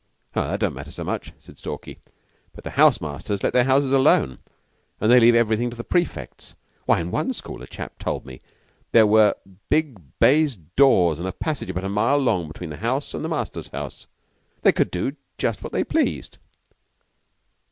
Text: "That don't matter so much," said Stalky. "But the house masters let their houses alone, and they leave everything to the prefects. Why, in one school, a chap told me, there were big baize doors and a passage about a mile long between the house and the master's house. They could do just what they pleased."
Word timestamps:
"That 0.33 0.61
don't 0.61 0.73
matter 0.73 0.89
so 0.89 1.03
much," 1.03 1.31
said 1.39 1.59
Stalky. 1.59 1.99
"But 2.53 2.63
the 2.63 2.71
house 2.71 2.99
masters 2.99 3.43
let 3.43 3.53
their 3.53 3.65
houses 3.65 3.91
alone, 3.91 4.39
and 4.99 5.11
they 5.11 5.19
leave 5.19 5.35
everything 5.35 5.69
to 5.69 5.77
the 5.77 5.83
prefects. 5.83 6.55
Why, 6.87 6.99
in 6.99 7.11
one 7.11 7.33
school, 7.33 7.61
a 7.61 7.67
chap 7.67 7.99
told 7.99 8.25
me, 8.25 8.39
there 8.93 9.05
were 9.05 9.35
big 9.69 10.01
baize 10.17 10.55
doors 10.55 11.19
and 11.19 11.27
a 11.27 11.31
passage 11.31 11.69
about 11.69 11.83
a 11.85 11.87
mile 11.89 12.17
long 12.17 12.47
between 12.47 12.71
the 12.71 12.77
house 12.77 13.13
and 13.13 13.23
the 13.23 13.29
master's 13.29 13.67
house. 13.67 14.07
They 14.63 14.71
could 14.71 14.89
do 14.89 15.17
just 15.37 15.61
what 15.63 15.71
they 15.71 15.83
pleased." 15.83 16.39